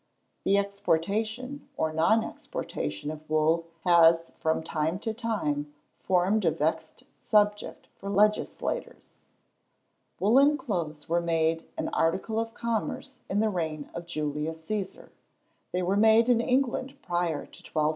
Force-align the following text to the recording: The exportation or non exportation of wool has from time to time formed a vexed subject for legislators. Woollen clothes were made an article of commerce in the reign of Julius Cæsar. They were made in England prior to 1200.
The 0.45 0.57
exportation 0.57 1.69
or 1.77 1.93
non 1.93 2.23
exportation 2.23 3.11
of 3.11 3.29
wool 3.29 3.67
has 3.83 4.31
from 4.33 4.63
time 4.63 4.97
to 4.97 5.13
time 5.13 5.75
formed 5.99 6.43
a 6.43 6.49
vexed 6.49 7.03
subject 7.23 7.87
for 7.97 8.09
legislators. 8.09 9.13
Woollen 10.19 10.57
clothes 10.57 11.07
were 11.07 11.21
made 11.21 11.65
an 11.77 11.89
article 11.89 12.39
of 12.39 12.55
commerce 12.55 13.19
in 13.29 13.41
the 13.41 13.49
reign 13.49 13.91
of 13.93 14.07
Julius 14.07 14.59
Cæsar. 14.63 15.09
They 15.71 15.83
were 15.83 15.95
made 15.97 16.29
in 16.29 16.41
England 16.41 16.95
prior 17.03 17.45
to 17.45 17.59
1200. 17.61 17.89